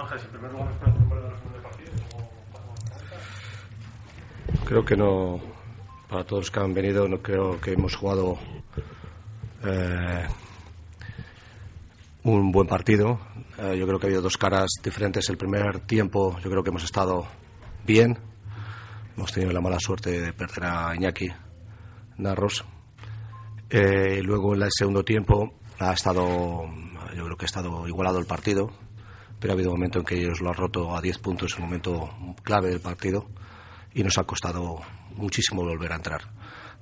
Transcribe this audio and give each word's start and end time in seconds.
Ángel, 0.00 0.20
en 0.20 0.30
primer 0.30 0.52
lugar, 0.52 0.68
¿nos 0.68 1.62
partido? 1.62 1.92
Creo 4.64 4.84
que 4.84 4.96
no, 4.96 5.40
para 6.08 6.24
todos 6.24 6.42
los 6.42 6.50
que 6.50 6.60
han 6.60 6.74
venido, 6.74 7.08
no 7.08 7.18
creo 7.18 7.60
que 7.60 7.72
hemos 7.72 7.94
jugado 7.94 8.38
eh, 9.64 10.26
un 12.24 12.52
buen 12.52 12.66
partido. 12.66 13.20
Eh, 13.58 13.76
yo 13.78 13.86
creo 13.86 13.98
que 13.98 14.06
ha 14.06 14.08
habido 14.08 14.22
dos 14.22 14.36
caras 14.36 14.70
diferentes. 14.82 15.28
El 15.28 15.36
primer 15.36 15.80
tiempo, 15.80 16.38
yo 16.40 16.50
creo 16.50 16.62
que 16.62 16.70
hemos 16.70 16.84
estado 16.84 17.26
bien. 17.84 18.18
Hemos 19.16 19.32
tenido 19.32 19.52
la 19.52 19.60
mala 19.60 19.78
suerte 19.78 20.20
de 20.20 20.32
perder 20.32 20.64
a 20.64 20.94
Iñaki 20.94 21.28
Narros. 22.18 22.64
Eh, 23.68 24.22
luego, 24.22 24.54
en 24.54 24.62
el 24.62 24.70
segundo 24.72 25.04
tiempo, 25.04 25.54
ha 25.78 25.92
estado, 25.92 26.64
yo 27.14 27.24
creo 27.24 27.36
que 27.36 27.44
ha 27.44 27.46
estado 27.46 27.86
igualado 27.86 28.18
el 28.18 28.26
partido, 28.26 28.70
pero 29.40 29.52
ha 29.52 29.54
habido 29.54 29.70
un 29.70 29.78
momento 29.78 30.00
en 30.00 30.04
que 30.04 30.18
ellos 30.18 30.40
lo 30.40 30.50
han 30.50 30.54
roto 30.54 30.94
a 30.94 31.00
10 31.00 31.18
puntos, 31.18 31.56
un 31.56 31.64
momento 31.64 32.10
clave 32.42 32.68
del 32.68 32.80
partido, 32.80 33.26
y 33.94 34.04
nos 34.04 34.18
ha 34.18 34.24
costado 34.24 34.80
muchísimo 35.16 35.64
volver 35.64 35.92
a 35.92 35.96
entrar. 35.96 36.20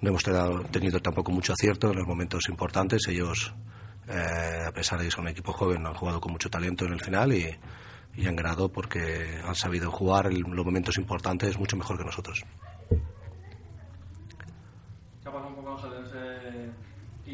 No 0.00 0.08
hemos 0.10 0.24
tenido 0.70 1.00
tampoco 1.00 1.32
mucho 1.32 1.52
acierto 1.52 1.90
en 1.90 1.98
los 1.98 2.06
momentos 2.06 2.48
importantes. 2.48 3.06
Ellos, 3.08 3.54
eh, 4.08 4.64
a 4.66 4.72
pesar 4.72 4.98
de 4.98 5.04
que 5.06 5.10
son 5.10 5.24
un 5.24 5.30
equipo 5.30 5.52
joven, 5.52 5.86
han 5.86 5.94
jugado 5.94 6.20
con 6.20 6.32
mucho 6.32 6.50
talento 6.50 6.86
en 6.86 6.92
el 6.94 7.00
final 7.00 7.32
y, 7.32 7.56
y 8.14 8.26
han 8.26 8.36
ganado 8.36 8.70
porque 8.70 9.40
han 9.44 9.54
sabido 9.54 9.90
jugar 9.90 10.26
en 10.26 10.42
los 10.42 10.64
momentos 10.64 10.96
importantes 10.98 11.58
mucho 11.58 11.76
mejor 11.76 11.98
que 11.98 12.04
nosotros. 12.04 12.44
¿Qué 15.22 15.28
ha 15.28 15.32
pasado 15.32 15.48
un 15.48 15.56
poco, 15.56 15.76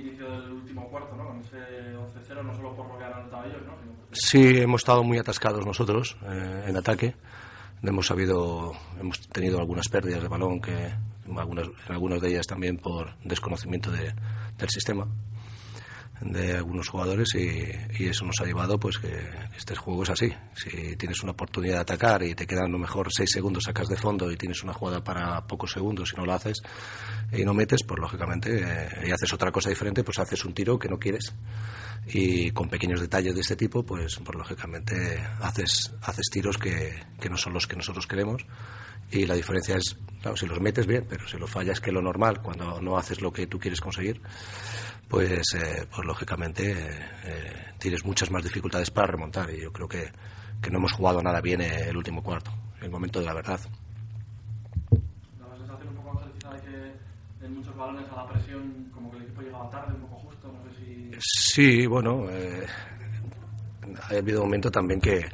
inicio 0.01 0.31
del 0.31 0.53
último 0.53 0.89
cuarto, 0.89 1.17
¿no? 1.17 1.29
con 1.29 1.41
ese 1.41 1.57
11-0, 1.57 2.45
no 2.45 2.55
solo 2.55 2.75
por 2.75 2.89
lo 2.89 2.99
que 2.99 3.05
han 3.05 3.13
anotado 3.13 3.45
ellos, 3.45 3.63
¿no? 3.67 3.73
Sí, 4.13 4.59
hemos 4.59 4.83
estado 4.83 5.03
muy 5.03 5.19
atascados 5.19 5.65
nosotros 5.65 6.17
eh, 6.25 6.65
en 6.69 6.77
ataque. 6.77 7.15
Hemos 7.83 8.07
sabido, 8.07 8.73
hemos 9.01 9.21
tenido 9.29 9.59
algunas 9.59 9.89
pérdidas 9.89 10.23
de 10.23 10.29
balón 10.29 10.61
que 10.61 10.93
algunas, 11.37 11.69
algunas 11.89 12.21
de 12.21 12.29
ellas 12.29 12.47
también 12.47 12.77
por 12.79 13.17
desconocimiento 13.25 13.91
de, 13.91 14.15
del 14.59 14.69
sistema 14.69 15.07
de 16.21 16.57
algunos 16.57 16.89
jugadores 16.89 17.35
y, 17.35 18.05
eso 18.05 18.25
nos 18.25 18.41
ha 18.41 18.45
llevado 18.45 18.79
pues 18.79 18.99
que 18.99 19.09
este 19.57 19.75
juego 19.75 20.03
es 20.03 20.11
así. 20.11 20.33
Si 20.55 20.97
tienes 20.97 21.23
una 21.23 21.33
oportunidad 21.33 21.77
de 21.77 21.81
atacar 21.81 22.23
y 22.23 22.35
te 22.35 22.47
quedan 22.47 22.67
a 22.67 22.69
lo 22.69 22.79
mejor 22.79 23.09
seis 23.13 23.31
segundos 23.31 23.65
sacas 23.65 23.89
de 23.89 23.97
fondo 23.97 24.31
y 24.31 24.37
tienes 24.37 24.63
una 24.63 24.73
jugada 24.73 25.03
para 25.03 25.47
pocos 25.47 25.73
segundos 25.73 26.13
y 26.13 26.17
no 26.17 26.27
lo 26.27 26.33
haces 26.35 26.63
y 27.33 27.45
no 27.45 27.55
metes 27.55 27.83
pues 27.85 28.01
lógicamente 28.01 28.61
eh, 28.63 29.09
y 29.09 29.11
haces 29.13 29.33
otra 29.33 29.51
cosa 29.51 29.71
diferente 29.71 30.05
pues 30.05 30.19
haces 30.19 30.45
un 30.45 30.53
tiro 30.53 30.79
que 30.79 30.89
no 30.89 30.99
quieres. 30.99 31.33
Y 32.07 32.51
con 32.51 32.69
pequeños 32.69 33.01
detalles 33.01 33.35
de 33.35 33.41
este 33.41 33.57
tipo 33.57 33.85
pues, 33.85 34.21
pues 34.25 34.37
lógicamente 34.37 35.23
haces 35.41 35.95
haces 36.03 36.27
tiros 36.31 36.59
que, 36.59 37.03
que 37.21 37.29
no 37.31 37.37
son 37.37 37.53
los 37.53 37.67
que 37.67 37.77
nosotros 37.77 38.07
queremos 38.07 38.45
y 39.13 39.27
la 39.27 39.35
diferencia 39.35 39.77
es, 39.77 39.97
claro, 40.23 40.37
si 40.37 40.47
los 40.47 40.59
metes 40.59 40.87
bien, 40.87 41.05
pero 41.07 41.29
si 41.29 41.37
lo 41.37 41.47
fallas 41.47 41.81
que 41.81 41.93
lo 41.93 42.01
normal, 42.01 42.41
cuando 42.41 42.81
no 42.81 42.97
haces 42.97 43.21
lo 43.21 43.31
que 43.31 43.47
tú 43.47 43.59
quieres 43.59 43.81
conseguir, 43.81 44.21
pues, 45.07 45.55
eh, 45.55 45.87
pues 45.95 46.07
lógicamente 46.07 46.73
eh, 47.25 47.75
tienes 47.79 48.05
muchas 48.07 48.31
más 48.31 48.43
dificultades 48.43 48.91
para 48.91 49.09
remontar. 49.09 49.51
Y 49.51 49.61
yo 49.61 49.71
creo 49.71 49.87
que, 49.87 50.11
que 50.63 50.71
no 50.71 50.79
hemos 50.79 50.93
jugado 50.93 51.23
nada 51.23 51.43
bien 51.43 51.61
el 51.61 51.95
último 51.95 52.23
cuarto, 52.23 52.51
el 52.81 52.91
momento 52.91 53.21
de 53.21 53.27
la 53.27 53.35
verdad. 53.35 53.61
La 54.91 55.57
sensación 55.59 55.89
un 55.89 55.97
poco 55.97 56.23
de 56.25 56.93
que 57.41 57.49
muchos 57.49 57.77
balones 57.77 58.11
a 58.11 58.17
la 58.17 58.29
presión, 58.31 58.91
como 58.95 59.11
que 59.11 59.19
el 59.19 59.25
equipo 59.25 59.43
llegaba 59.43 59.69
tarde, 59.69 59.95
un 59.95 60.01
poco 60.09 60.21
justo, 60.21 60.51
no 60.51 60.71
sé 60.71 60.79
si... 60.79 61.11
Sí, 61.21 61.87
bueno, 61.87 62.31
eh, 62.31 62.67
ha 64.03 64.17
habido 64.17 64.41
un 64.41 64.47
momento 64.47 64.71
también 64.71 64.99
que 64.99 65.27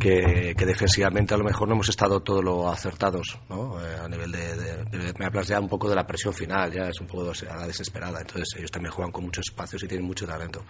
que, 0.00 0.54
defensivamente 0.66 1.34
a 1.34 1.36
lo 1.36 1.44
mejor 1.44 1.68
no 1.68 1.74
hemos 1.74 1.88
estado 1.88 2.20
todo 2.20 2.42
lo 2.42 2.68
acertados, 2.68 3.38
¿no? 3.48 3.80
Eh, 3.80 3.96
a 4.02 4.08
nivel 4.08 4.32
de, 4.32 5.14
Me 5.18 5.26
hablas 5.26 5.46
ya 5.46 5.60
un 5.60 5.68
poco 5.68 5.88
de 5.88 5.94
la 5.94 6.06
presión 6.06 6.34
final, 6.34 6.72
ya 6.72 6.88
es 6.88 7.00
un 7.00 7.06
poco 7.06 7.30
a 7.30 7.56
la 7.56 7.66
desesperada. 7.66 8.20
Entonces 8.20 8.48
ellos 8.58 8.70
también 8.70 8.92
juegan 8.92 9.12
con 9.12 9.24
muchos 9.24 9.46
espacios 9.46 9.82
y 9.84 9.88
tienen 9.88 10.06
mucho 10.06 10.26
talento. 10.26 10.64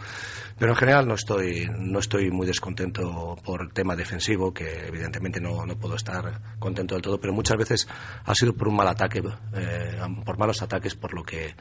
Pero 0.59 0.73
en 0.73 0.77
general 0.77 1.07
no 1.07 1.15
estoy, 1.15 1.71
no 1.79 2.01
estoy 2.01 2.31
muy 2.31 2.47
descontento 2.47 3.37
por 3.45 3.63
el 3.63 3.73
tema 3.73 3.97
defensivo, 3.97 4.53
que 4.53 4.89
evidentemente 4.89 5.41
no, 5.41 5.65
no 5.65 5.79
puedo 5.79 5.95
estar 5.95 6.59
contento 6.59 6.95
del 6.95 7.03
todo, 7.03 7.21
pero 7.21 7.33
muchas 7.33 7.57
veces 7.57 7.89
ha 8.25 8.35
sido 8.35 8.53
por 8.53 8.69
un 8.69 8.77
mal 8.77 8.89
ataque, 8.89 9.23
eh, 9.55 9.99
por 10.25 10.37
malos 10.37 10.61
ataques, 10.61 10.95
por 10.97 11.15
lo 11.15 11.23
que 11.23 11.55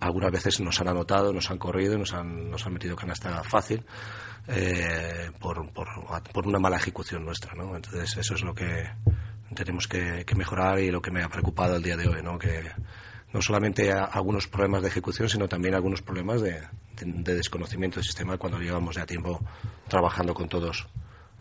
algunas 0.00 0.30
veces 0.30 0.60
nos 0.60 0.80
han 0.80 0.88
anotado, 0.88 1.32
nos 1.32 1.50
han 1.50 1.58
corrido, 1.58 1.96
nos 1.98 2.12
han, 2.12 2.50
nos 2.50 2.66
han 2.66 2.72
metido 2.72 2.96
canasta 2.96 3.42
fácil 3.42 3.84
eh, 4.48 5.30
por, 5.38 5.72
por, 5.72 5.88
por, 6.32 6.46
una 6.46 6.58
mala 6.58 6.76
ejecución 6.76 7.24
nuestra. 7.24 7.54
¿no? 7.54 7.76
Entonces, 7.76 8.16
eso 8.16 8.34
es 8.34 8.42
lo 8.42 8.54
que 8.54 8.90
tenemos 9.54 9.88
que, 9.88 10.24
mejorar 10.36 10.78
y 10.80 10.90
lo 10.90 11.00
que 11.00 11.10
me 11.10 11.22
ha 11.22 11.28
preocupado 11.28 11.76
el 11.76 11.82
día 11.82 11.96
de 11.96 12.08
hoy, 12.08 12.22
¿no? 12.22 12.38
que 12.38 12.70
no 13.32 13.40
solamente 13.40 13.92
algunos 13.92 14.48
problemas 14.48 14.82
de 14.82 14.88
ejecución, 14.88 15.28
sino 15.28 15.48
también 15.48 15.74
algunos 15.74 16.02
problemas 16.02 16.40
de, 16.40 16.62
de, 17.00 17.34
desconocimiento 17.34 17.96
del 17.96 18.04
sistema 18.04 18.38
cuando 18.38 18.58
llevamos 18.58 18.96
ya 18.96 19.06
tiempo 19.06 19.40
trabajando 19.88 20.34
con 20.34 20.48
todos 20.48 20.88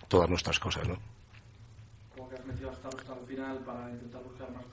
todas 0.07 0.29
nuestras 0.29 0.59
cosas. 0.59 0.87
¿no? 0.87 0.97
¿Cómo 2.15 2.29
que 2.29 2.35
has 2.35 2.45
metido 2.45 2.71
hasta, 2.71 2.89
el 2.89 3.25
final 3.27 3.59
para 3.59 3.89
intentar 3.91 4.23
buscar 4.23 4.51
más. 4.51 4.65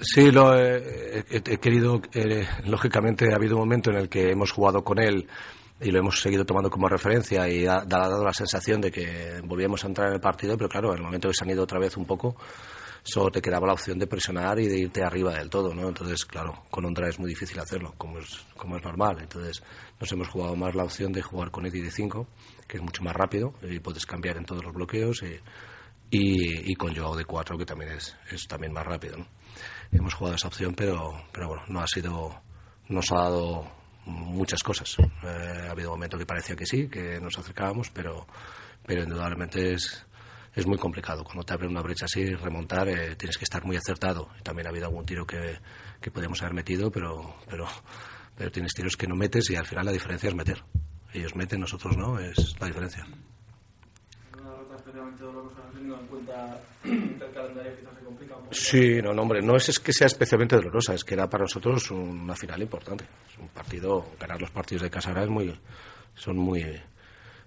Sí, 0.00 0.30
lo 0.30 0.56
he, 0.56 1.24
he 1.28 1.58
querido, 1.58 2.00
eh, 2.14 2.46
lógicamente 2.64 3.32
ha 3.32 3.36
habido 3.36 3.56
un 3.56 3.62
momento 3.62 3.90
en 3.90 3.96
el 3.96 4.08
que 4.08 4.30
hemos 4.30 4.52
jugado 4.52 4.84
con 4.84 5.00
él 5.00 5.26
y 5.80 5.90
lo 5.90 5.98
hemos 5.98 6.20
seguido 6.20 6.44
tomando 6.44 6.70
como 6.70 6.88
referencia 6.88 7.48
y 7.48 7.66
ha, 7.66 7.84
dado 7.84 8.24
la 8.24 8.32
sensación 8.32 8.80
de 8.80 8.90
que 8.90 9.40
volvíamos 9.44 9.84
a 9.84 9.88
entrar 9.88 10.08
en 10.08 10.14
el 10.14 10.20
partido, 10.20 10.56
pero 10.56 10.68
claro, 10.68 10.90
en 10.90 10.98
el 10.98 11.04
momento 11.04 11.28
que 11.28 11.34
se 11.34 11.44
han 11.44 11.50
ido 11.50 11.62
otra 11.62 11.80
vez 11.80 11.96
un 11.96 12.04
poco, 12.04 12.36
solo 13.02 13.30
te 13.30 13.40
quedaba 13.40 13.66
la 13.66 13.72
opción 13.72 13.98
de 13.98 14.06
presionar 14.06 14.58
y 14.58 14.66
de 14.68 14.78
irte 14.78 15.02
arriba 15.02 15.34
del 15.34 15.50
todo, 15.50 15.74
¿no? 15.74 15.88
Entonces, 15.88 16.24
claro, 16.24 16.64
con 16.70 16.84
Ondra 16.84 17.08
es 17.08 17.18
muy 17.18 17.30
difícil 17.30 17.58
hacerlo, 17.58 17.94
como 17.96 18.18
es, 18.18 18.44
como 18.56 18.76
es 18.76 18.82
normal. 18.82 19.18
Entonces, 19.20 19.62
nos 20.00 20.12
hemos 20.12 20.28
jugado 20.28 20.56
más 20.56 20.74
la 20.74 20.84
opción 20.84 21.12
de 21.12 21.22
jugar 21.22 21.50
con 21.50 21.66
Eddie 21.66 21.82
de 21.82 21.90
5, 21.90 22.26
que 22.66 22.76
es 22.76 22.82
mucho 22.82 23.02
más 23.02 23.14
rápido 23.14 23.54
y 23.62 23.78
puedes 23.80 24.04
cambiar 24.04 24.36
en 24.36 24.44
todos 24.44 24.64
los 24.64 24.74
bloqueos, 24.74 25.22
y, 26.10 26.70
y, 26.70 26.74
con 26.74 26.94
Joao 26.94 27.16
de 27.16 27.24
4, 27.24 27.58
que 27.58 27.66
también 27.66 27.92
es, 27.92 28.16
es 28.30 28.46
también 28.46 28.72
más 28.72 28.86
rápido, 28.86 29.18
¿no? 29.18 29.26
Hemos 29.90 30.14
jugado 30.14 30.36
esa 30.36 30.48
opción, 30.48 30.74
pero, 30.74 31.24
pero 31.32 31.48
bueno, 31.48 31.62
no 31.68 31.80
ha 31.80 31.86
sido, 31.86 32.42
nos 32.88 33.10
ha 33.12 33.16
dado 33.16 33.70
muchas 34.04 34.62
cosas. 34.62 34.96
Eh, 35.22 35.66
ha 35.68 35.70
habido 35.70 35.90
momentos 35.90 36.18
que 36.18 36.26
parecía 36.26 36.56
que 36.56 36.66
sí, 36.66 36.88
que 36.88 37.20
nos 37.20 37.38
acercábamos, 37.38 37.90
pero, 37.90 38.26
pero 38.86 39.02
indudablemente 39.02 39.74
es, 39.74 40.06
es 40.54 40.66
muy 40.66 40.78
complicado. 40.78 41.24
Cuando 41.24 41.42
te 41.42 41.54
abre 41.54 41.68
una 41.68 41.82
brecha 41.82 42.06
así, 42.06 42.34
remontar, 42.34 42.88
eh, 42.88 43.16
tienes 43.16 43.38
que 43.38 43.44
estar 43.44 43.64
muy 43.64 43.76
acertado. 43.76 44.28
También 44.42 44.66
ha 44.66 44.70
habido 44.70 44.86
algún 44.86 45.04
tiro 45.04 45.26
que, 45.26 45.58
que 46.00 46.10
podíamos 46.10 46.40
haber 46.42 46.54
metido, 46.54 46.90
pero, 46.90 47.36
pero, 47.48 47.66
pero 48.36 48.50
tienes 48.50 48.74
tiros 48.74 48.96
que 48.96 49.06
no 49.06 49.16
metes 49.16 49.50
y 49.50 49.56
al 49.56 49.66
final 49.66 49.86
la 49.86 49.92
diferencia 49.92 50.28
es 50.28 50.34
meter. 50.34 50.64
Ellos 51.12 51.34
meten, 51.34 51.60
nosotros 51.60 51.96
no, 51.96 52.18
es 52.18 52.54
la 52.60 52.66
diferencia. 52.66 53.06
En 55.20 56.06
cuenta 56.06 56.60
calendario 57.34 57.76
quizás 57.76 57.94
complica. 58.04 58.34
Sí, 58.50 59.00
no, 59.02 59.12
no, 59.12 59.22
hombre, 59.22 59.42
no 59.42 59.56
es, 59.56 59.78
que 59.78 59.92
sea 59.92 60.06
especialmente 60.06 60.56
dolorosa, 60.56 60.94
es 60.94 61.04
que 61.04 61.14
era 61.14 61.28
para 61.28 61.44
nosotros 61.44 61.90
una 61.90 62.34
final 62.34 62.62
importante. 62.62 63.04
Es 63.30 63.38
un 63.38 63.48
partido, 63.48 64.12
ganar 64.18 64.40
los 64.40 64.50
partidos 64.50 64.82
de 64.82 64.90
casa 64.90 65.12
es 65.22 65.28
muy, 65.28 65.58
son 66.14 66.36
muy, 66.38 66.64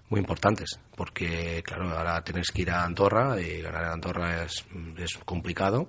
muy 0.08 0.20
importantes, 0.20 0.78
porque 0.96 1.62
claro, 1.64 1.90
ahora 1.90 2.22
tienes 2.22 2.50
que 2.50 2.62
ir 2.62 2.70
a 2.70 2.84
Andorra 2.84 3.40
y 3.40 3.62
ganar 3.62 3.84
en 3.84 3.90
Andorra 3.90 4.44
es, 4.44 4.64
es 4.98 5.18
complicado 5.24 5.88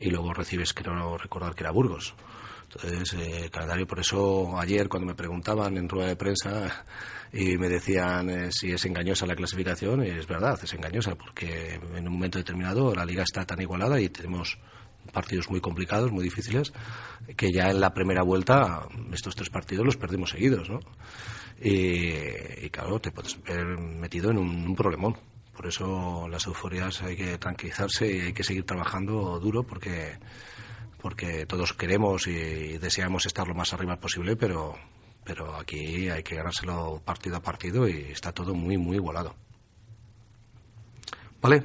y 0.00 0.10
luego 0.10 0.32
recibes, 0.32 0.72
creo 0.72 1.18
recordar 1.18 1.54
que 1.54 1.64
era 1.64 1.70
Burgos. 1.70 2.14
Entonces, 2.70 3.14
eh, 3.14 3.48
calendario, 3.50 3.86
por 3.86 3.98
eso 3.98 4.58
ayer 4.58 4.88
cuando 4.88 5.06
me 5.06 5.14
preguntaban 5.14 5.78
en 5.78 5.88
rueda 5.88 6.08
de 6.08 6.16
prensa 6.16 6.84
y 7.32 7.56
me 7.56 7.68
decían 7.68 8.28
eh, 8.28 8.48
si 8.52 8.72
es 8.72 8.84
engañosa 8.84 9.24
la 9.24 9.34
clasificación, 9.34 10.02
es 10.02 10.26
verdad, 10.26 10.58
es 10.62 10.74
engañosa, 10.74 11.14
porque 11.14 11.80
en 11.96 12.06
un 12.06 12.12
momento 12.12 12.38
determinado 12.38 12.94
la 12.94 13.06
liga 13.06 13.22
está 13.22 13.46
tan 13.46 13.60
igualada 13.62 13.98
y 13.98 14.10
tenemos 14.10 14.58
partidos 15.14 15.48
muy 15.48 15.62
complicados, 15.62 16.12
muy 16.12 16.22
difíciles, 16.22 16.74
que 17.38 17.50
ya 17.50 17.70
en 17.70 17.80
la 17.80 17.94
primera 17.94 18.22
vuelta 18.22 18.86
estos 19.12 19.34
tres 19.34 19.48
partidos 19.48 19.86
los 19.86 19.96
perdimos 19.96 20.30
seguidos, 20.30 20.68
¿no? 20.68 20.80
Y, 21.60 22.68
claro, 22.68 23.00
te 23.00 23.10
puedes 23.10 23.42
ver 23.42 23.78
metido 23.78 24.30
en 24.30 24.38
un, 24.38 24.68
un 24.68 24.76
problemón. 24.76 25.16
Por 25.56 25.66
eso 25.66 26.28
las 26.28 26.46
euforias 26.46 27.02
hay 27.02 27.16
que 27.16 27.38
tranquilizarse 27.38 28.06
y 28.06 28.20
hay 28.20 28.32
que 28.32 28.44
seguir 28.44 28.64
trabajando 28.64 29.40
duro 29.40 29.64
porque 29.64 30.18
porque 31.00 31.46
todos 31.46 31.72
queremos 31.72 32.26
y 32.26 32.78
deseamos 32.78 33.26
estar 33.26 33.46
lo 33.46 33.54
más 33.54 33.72
arriba 33.72 33.96
posible, 33.96 34.36
pero, 34.36 34.74
pero 35.24 35.56
aquí 35.56 36.08
hay 36.08 36.22
que 36.22 36.36
ganárselo 36.36 37.00
partido 37.04 37.36
a 37.36 37.42
partido 37.42 37.88
y 37.88 38.10
está 38.10 38.32
todo 38.32 38.54
muy, 38.54 38.76
muy 38.76 38.96
igualado. 38.96 39.34
¿Vale? 41.40 41.64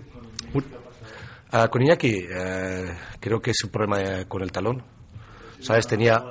Uh, 0.53 1.68
con 1.69 1.81
Iñaki, 1.81 2.25
eh, 2.30 2.95
creo 3.19 3.41
que 3.41 3.51
es 3.51 3.63
un 3.63 3.69
problema 3.69 4.25
con 4.25 4.41
el 4.41 4.51
talón. 4.51 4.83
¿Sabes? 5.59 5.88
Tenía. 5.88 6.24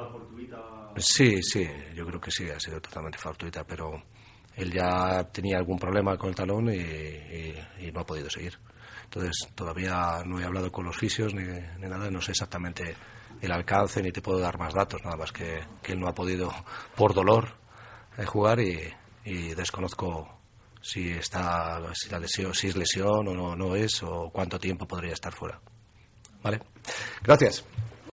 Sí, 0.97 1.43
sí, 1.43 1.67
yo 1.95 2.05
creo 2.07 2.21
que 2.21 2.31
sí, 2.31 2.51
ha 2.51 2.61
sido 2.61 2.81
totalmente 2.81 3.19
fortuita, 3.19 3.65
pero 3.65 4.03
él 4.57 4.73
ya 4.73 5.25
tenía 5.33 5.59
algún 5.59 5.79
problema 5.79 6.17
con 6.17 6.31
el 6.31 6.35
talón 6.35 6.73
y, 6.73 7.91
no 7.93 8.01
ha 8.01 8.07
podido 8.07 8.31
seguir. 8.31 8.59
Entonces, 9.05 9.49
todavía 9.55 10.23
no 10.25 10.41
he 10.41 10.45
hablado 10.45 10.73
con 10.73 10.87
los 10.87 10.97
fisios 10.97 11.35
ni, 11.35 11.45
nada, 11.79 12.11
no 12.11 12.21
sé 12.21 12.33
exactamente 12.33 12.95
el 13.41 13.53
alcance 13.53 14.03
ni 14.03 14.13
te 14.13 14.23
puedo 14.23 14.39
dar 14.39 14.59
más 14.59 14.73
datos, 14.73 15.03
nada 15.05 15.17
más 15.17 15.33
que, 15.33 15.61
él 15.85 16.01
no 16.01 16.09
ha 16.09 16.15
podido, 16.15 16.53
por 16.97 17.13
dolor, 17.13 17.49
eh, 18.17 18.25
jugar 18.25 18.61
y, 18.61 19.55
desconozco 19.55 20.39
si 20.81 21.11
está 21.11 21.81
si 21.95 22.11
la 22.11 22.19
lesión 22.19 22.53
si 22.55 22.67
es 22.67 22.75
lesión 22.75 23.29
o 23.29 23.35
no, 23.35 23.55
no 23.55 23.77
es 23.77 24.03
o 24.03 24.31
cuánto 24.33 24.59
tiempo 24.59 24.87
podría 24.87 25.13
estar 25.13 25.33
fuera. 25.33 25.61
Vale 26.43 26.61
gracias 27.23 27.65